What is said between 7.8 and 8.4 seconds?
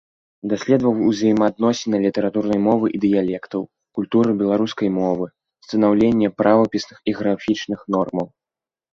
нормаў.